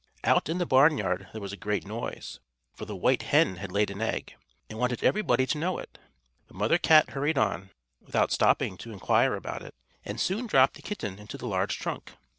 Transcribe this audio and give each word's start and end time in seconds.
Out 0.23 0.49
in 0.49 0.57
the 0.57 0.65
barnyard 0.65 1.27
there 1.31 1.41
was 1.43 1.53
a 1.53 1.55
great 1.55 1.85
noise, 1.85 2.39
for 2.73 2.85
the 2.85 2.95
white 2.95 3.21
hen 3.21 3.57
had 3.57 3.71
laid 3.71 3.91
an 3.91 4.01
egg, 4.01 4.33
and 4.67 4.79
wanted 4.79 5.03
everybody 5.03 5.45
to 5.45 5.59
know 5.59 5.77
it; 5.77 5.99
but 6.47 6.55
Mother 6.57 6.79
Cat 6.79 7.11
hurried 7.11 7.37
on, 7.37 7.69
without 7.99 8.31
stopping 8.31 8.77
to 8.77 8.91
inquire 8.93 9.35
about 9.35 9.61
it, 9.61 9.75
and 10.03 10.19
soon 10.19 10.47
dropped 10.47 10.73
the 10.73 10.81
kitten 10.81 11.19
into 11.19 11.37
the 11.37 11.45
large 11.45 11.77
trunk. 11.77 12.13